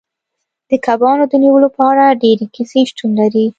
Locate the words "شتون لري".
2.89-3.45